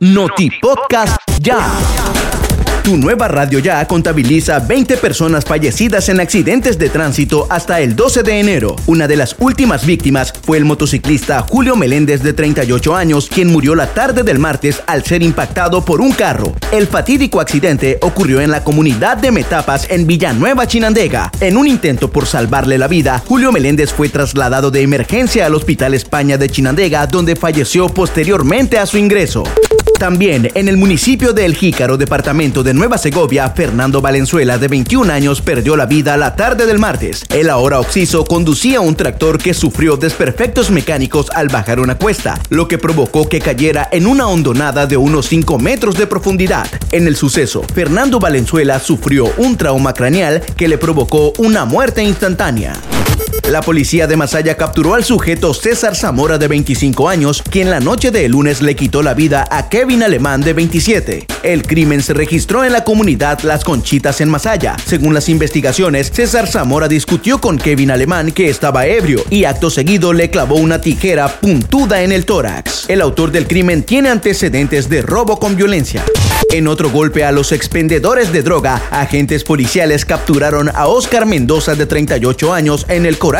Noti 0.00 0.48
Podcast 0.62 1.16
Ya. 1.40 1.58
Tu 2.84 2.96
nueva 2.96 3.26
radio 3.26 3.58
ya 3.58 3.84
contabiliza 3.88 4.60
20 4.60 4.96
personas 4.96 5.44
fallecidas 5.44 6.08
en 6.08 6.20
accidentes 6.20 6.78
de 6.78 6.88
tránsito 6.88 7.48
hasta 7.50 7.80
el 7.80 7.96
12 7.96 8.22
de 8.22 8.38
enero. 8.38 8.76
Una 8.86 9.08
de 9.08 9.16
las 9.16 9.34
últimas 9.40 9.84
víctimas 9.84 10.32
fue 10.32 10.56
el 10.56 10.64
motociclista 10.64 11.42
Julio 11.42 11.74
Meléndez 11.74 12.22
de 12.22 12.32
38 12.32 12.94
años, 12.94 13.28
quien 13.28 13.48
murió 13.48 13.74
la 13.74 13.88
tarde 13.88 14.22
del 14.22 14.38
martes 14.38 14.80
al 14.86 15.04
ser 15.04 15.24
impactado 15.24 15.84
por 15.84 16.00
un 16.00 16.12
carro. 16.12 16.54
El 16.70 16.86
fatídico 16.86 17.40
accidente 17.40 17.98
ocurrió 18.00 18.40
en 18.40 18.52
la 18.52 18.62
comunidad 18.62 19.16
de 19.16 19.32
Metapas 19.32 19.90
en 19.90 20.06
Villanueva, 20.06 20.68
Chinandega. 20.68 21.32
En 21.40 21.56
un 21.56 21.66
intento 21.66 22.08
por 22.08 22.24
salvarle 22.24 22.78
la 22.78 22.86
vida, 22.86 23.20
Julio 23.26 23.50
Meléndez 23.50 23.92
fue 23.92 24.08
trasladado 24.08 24.70
de 24.70 24.80
emergencia 24.80 25.44
al 25.44 25.56
Hospital 25.56 25.92
España 25.94 26.38
de 26.38 26.48
Chinandega, 26.48 27.08
donde 27.08 27.34
falleció 27.34 27.88
posteriormente 27.88 28.78
a 28.78 28.86
su 28.86 28.96
ingreso. 28.96 29.42
También 29.98 30.48
en 30.54 30.68
el 30.68 30.76
municipio 30.76 31.32
de 31.32 31.44
El 31.44 31.56
Jícaro, 31.56 31.96
departamento 31.96 32.62
de 32.62 32.72
Nueva 32.72 32.98
Segovia, 32.98 33.50
Fernando 33.50 34.00
Valenzuela, 34.00 34.56
de 34.56 34.68
21 34.68 35.12
años, 35.12 35.42
perdió 35.42 35.76
la 35.76 35.86
vida 35.86 36.16
la 36.16 36.36
tarde 36.36 36.66
del 36.66 36.78
martes. 36.78 37.24
El 37.30 37.50
ahora 37.50 37.80
occiso 37.80 38.24
conducía 38.24 38.80
un 38.80 38.94
tractor 38.94 39.38
que 39.38 39.54
sufrió 39.54 39.96
desperfectos 39.96 40.70
mecánicos 40.70 41.30
al 41.34 41.48
bajar 41.48 41.80
una 41.80 41.98
cuesta, 41.98 42.40
lo 42.48 42.68
que 42.68 42.78
provocó 42.78 43.28
que 43.28 43.40
cayera 43.40 43.88
en 43.90 44.06
una 44.06 44.28
hondonada 44.28 44.86
de 44.86 44.96
unos 44.96 45.26
5 45.26 45.58
metros 45.58 45.98
de 45.98 46.06
profundidad. 46.06 46.68
En 46.92 47.08
el 47.08 47.16
suceso, 47.16 47.64
Fernando 47.74 48.20
Valenzuela 48.20 48.78
sufrió 48.78 49.24
un 49.36 49.56
trauma 49.56 49.94
craneal 49.94 50.42
que 50.56 50.68
le 50.68 50.78
provocó 50.78 51.32
una 51.38 51.64
muerte 51.64 52.04
instantánea. 52.04 52.74
La 53.48 53.62
policía 53.62 54.06
de 54.06 54.14
Masaya 54.14 54.58
capturó 54.58 54.92
al 54.92 55.04
sujeto 55.04 55.54
César 55.54 55.96
Zamora 55.96 56.36
de 56.36 56.48
25 56.48 57.08
años, 57.08 57.42
quien 57.42 57.70
la 57.70 57.80
noche 57.80 58.10
de 58.10 58.28
lunes 58.28 58.60
le 58.60 58.76
quitó 58.76 59.02
la 59.02 59.14
vida 59.14 59.48
a 59.50 59.70
Kevin 59.70 60.02
Alemán 60.02 60.42
de 60.42 60.52
27. 60.52 61.26
El 61.42 61.62
crimen 61.62 62.02
se 62.02 62.12
registró 62.12 62.62
en 62.62 62.72
la 62.72 62.84
comunidad 62.84 63.40
Las 63.44 63.64
Conchitas 63.64 64.20
en 64.20 64.28
Masaya. 64.28 64.76
Según 64.84 65.14
las 65.14 65.30
investigaciones, 65.30 66.10
César 66.12 66.46
Zamora 66.46 66.88
discutió 66.88 67.40
con 67.40 67.56
Kevin 67.56 67.90
Alemán 67.90 68.32
que 68.32 68.50
estaba 68.50 68.84
ebrio 68.84 69.24
y 69.30 69.44
acto 69.44 69.70
seguido 69.70 70.12
le 70.12 70.28
clavó 70.28 70.56
una 70.56 70.82
tijera 70.82 71.40
puntuda 71.40 72.02
en 72.02 72.12
el 72.12 72.26
tórax. 72.26 72.84
El 72.90 73.00
autor 73.00 73.30
del 73.30 73.48
crimen 73.48 73.82
tiene 73.82 74.10
antecedentes 74.10 74.90
de 74.90 75.00
robo 75.00 75.38
con 75.38 75.56
violencia. 75.56 76.04
En 76.50 76.68
otro 76.68 76.90
golpe 76.90 77.24
a 77.24 77.32
los 77.32 77.52
expendedores 77.52 78.30
de 78.30 78.42
droga, 78.42 78.82
agentes 78.90 79.44
policiales 79.44 80.04
capturaron 80.04 80.70
a 80.74 80.86
Oscar 80.86 81.24
Mendoza 81.26 81.74
de 81.74 81.86
38 81.86 82.52
años 82.52 82.86
en 82.88 83.06
el 83.06 83.18
Coral 83.18 83.37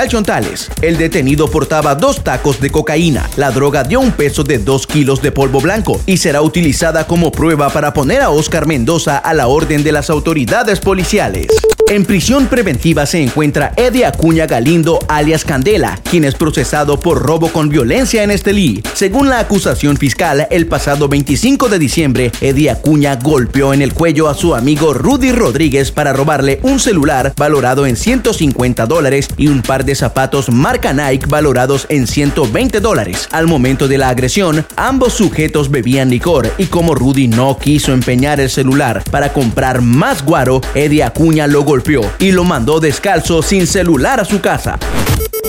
El 0.81 0.97
detenido 0.97 1.51
portaba 1.51 1.97
dos 1.97 2.23
tacos 2.23 2.61
de 2.61 2.71
cocaína. 2.71 3.29
La 3.37 3.51
droga 3.51 3.83
dio 3.83 3.99
un 3.99 4.13
peso 4.13 4.45
de 4.45 4.59
2 4.59 4.87
kilos 4.87 5.23
de 5.23 5.33
polvo 5.33 5.61
blanco 5.61 6.01
y 6.07 6.19
será 6.19 6.41
utilizada 6.41 7.09
como 7.09 7.33
prueba 7.33 7.69
para 7.71 7.93
poner 7.93 8.23
a 8.23 8.31
Oscar 8.31 8.67
Mendoza 8.67 9.19
a 9.19 9.35
la 9.35 9.49
orden 9.49 9.83
de 9.83 9.91
las 9.91 10.09
autoridades 10.09 10.79
policiales. 10.79 11.49
En 11.89 12.05
prisión 12.05 12.49
preventiva 12.49 13.07
se 13.07 13.23
encuentra 13.23 13.73
Eddie 13.75 14.05
Acuña 14.05 14.47
Galindo 14.47 14.99
alias 15.09 15.43
Candela, 15.43 15.99
quien 16.11 16.25
es 16.25 16.35
procesado 16.35 17.01
por 17.01 17.23
robo 17.23 17.49
con 17.49 17.71
violencia 17.71 18.23
en 18.23 18.31
Estelí. 18.31 18.83
Según 18.93 19.31
la 19.31 19.39
acusación 19.39 19.97
fiscal, 19.97 20.47
el 20.51 20.67
pasado 20.67 21.09
25 21.09 21.71
de 21.71 21.79
diciembre, 21.79 22.31
Eddie 22.43 22.71
Acuña 22.71 23.17
golpeó 23.17 23.73
en 23.73 23.81
el 23.81 23.95
cuello 23.95 24.29
a 24.29 24.35
su 24.35 24.55
amigo 24.55 24.93
Rudy 24.93 25.33
Rodríguez 25.33 25.91
para 25.91 26.13
robarle 26.13 26.61
un 26.63 26.79
celular 26.79 27.33
valorado 27.39 27.87
en 27.87 27.97
150 27.97 28.85
dólares 28.85 29.27
y 29.39 29.49
un 29.49 29.63
par 29.63 29.87
de 29.87 29.88
zapatos 29.95 30.51
marca 30.51 30.93
Nike 30.93 31.27
valorados 31.27 31.87
en 31.89 32.07
120 32.07 32.81
dólares. 32.81 33.29
Al 33.31 33.47
momento 33.47 33.89
de 33.89 33.99
la 33.99 34.09
agresión, 34.09 34.67
ambos 34.77 35.15
sujetos 35.15 35.71
bebían 35.71 36.11
licor 36.11 36.51
y 36.59 36.67
como 36.67 36.95
Rudy 36.95 37.29
no 37.29 37.59
quiso 37.59 37.93
empeñar 37.93 38.41
el 38.41 38.51
celular 38.51 39.03
para 39.11 39.33
comprar 39.33 39.81
más 39.81 40.25
guaro, 40.25 40.61
Eddie 40.75 41.05
Acuña 41.05 41.47
lo 41.47 41.63
golpeó 41.63 42.03
y 42.19 42.33
lo 42.33 42.45
mandó 42.45 42.81
descalzo 42.81 43.43
sin 43.43 43.67
celular 43.67 44.21
a 44.21 44.25
su 44.25 44.41
casa. 44.41 44.79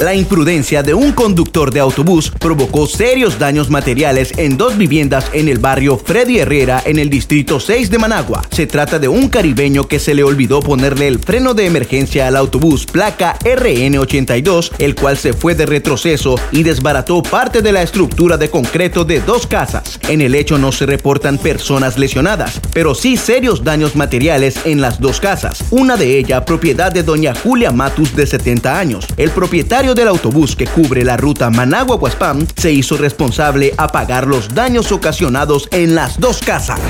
La 0.02 0.16
imprudencia 0.16 0.82
de 0.82 0.94
un 0.94 1.12
conductor 1.12 1.72
de 1.72 1.82
autobús 1.82 2.32
provocó 2.40 2.88
serios 2.88 3.38
daños 3.38 3.70
materiales 3.70 4.32
en 4.38 4.56
dos 4.56 4.78
viviendas 4.78 5.26
en 5.34 5.50
el 5.50 5.60
barrio 5.60 5.98
Freddy 5.98 6.40
Herrera 6.40 6.82
en 6.86 7.00
el 7.00 7.10
distrito 7.10 7.60
6 7.60 7.90
de 7.90 7.98
Managua. 7.98 8.42
Se 8.50 8.66
trata 8.66 8.98
de 8.98 9.10
un 9.10 9.28
caribeño 9.28 9.88
que 9.88 10.00
se 10.00 10.14
le 10.14 10.24
olvidó 10.24 10.62
ponerle 10.62 11.08
el 11.08 11.20
freno 11.20 11.54
de 11.54 11.66
emergencia 11.66 12.28
al 12.28 12.38
autobús 12.38 12.86
placa 12.86 13.38
RN82, 13.40 14.72
el 14.80 14.96
cual 14.96 15.18
se 15.18 15.34
fue 15.34 15.54
de 15.54 15.66
retroceso 15.66 16.36
y 16.54 16.64
desbarató 16.64 17.22
parte 17.22 17.62
de 17.62 17.74
la 17.74 17.82
estructura 17.82 18.38
de 18.38 18.50
concreto 18.50 19.04
de 19.04 19.20
dos 19.20 19.48
casas. 19.48 20.00
En 20.08 20.22
el 20.22 20.34
hecho 20.34 20.58
no 20.58 20.72
se 20.72 20.86
reportan 20.86 21.38
personas 21.38 21.98
lesionadas, 21.98 22.62
pero 22.74 22.96
sí 22.96 23.18
serios 23.18 23.66
daños 23.66 23.98
materiales 23.98 24.62
en 24.64 24.80
las 24.80 25.02
dos 25.02 25.20
casas, 25.20 25.64
una 25.72 25.98
de 25.98 26.18
ellas 26.18 26.44
propiedad 26.46 26.92
de 26.92 27.04
doña 27.04 27.34
Julia 27.36 27.72
Matus 27.72 28.16
de 28.16 28.26
70 28.26 28.80
años. 28.80 29.06
El 29.18 29.32
propietario 29.32 29.79
del 29.80 30.10
autobús 30.10 30.58
que 30.58 30.68
cubre 30.68 31.06
la 31.06 31.16
ruta 31.16 31.50
Managua-Guaspam 31.50 32.46
se 32.58 32.70
hizo 32.70 32.98
responsable 32.98 33.74
a 33.78 33.88
pagar 33.88 34.28
los 34.28 34.54
daños 34.54 34.92
ocasionados 34.92 35.70
en 35.72 35.96
las 35.96 36.20
dos 36.20 36.42
casas. 36.42 36.82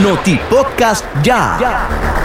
Noti 0.00 0.38
Podcast 0.48 1.04
ya. 1.24 2.15